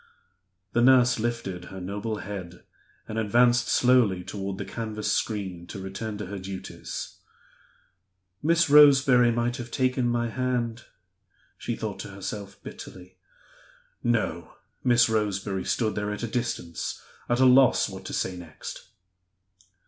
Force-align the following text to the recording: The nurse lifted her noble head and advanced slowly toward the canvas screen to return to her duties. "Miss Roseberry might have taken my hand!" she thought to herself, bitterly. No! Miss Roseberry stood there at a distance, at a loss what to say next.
The 0.73 0.81
nurse 0.81 1.19
lifted 1.19 1.65
her 1.65 1.79
noble 1.79 2.15
head 2.15 2.63
and 3.07 3.19
advanced 3.19 3.67
slowly 3.67 4.23
toward 4.23 4.57
the 4.57 4.65
canvas 4.65 5.11
screen 5.11 5.67
to 5.67 5.79
return 5.79 6.17
to 6.17 6.25
her 6.25 6.39
duties. 6.39 7.17
"Miss 8.41 8.67
Roseberry 8.67 9.31
might 9.31 9.57
have 9.57 9.69
taken 9.69 10.07
my 10.09 10.29
hand!" 10.29 10.85
she 11.55 11.75
thought 11.75 11.99
to 11.99 12.07
herself, 12.07 12.59
bitterly. 12.63 13.19
No! 14.03 14.55
Miss 14.83 15.07
Roseberry 15.07 15.65
stood 15.65 15.93
there 15.93 16.11
at 16.11 16.23
a 16.23 16.27
distance, 16.27 16.99
at 17.29 17.39
a 17.39 17.45
loss 17.45 17.87
what 17.87 18.03
to 18.05 18.13
say 18.13 18.35
next. 18.35 18.87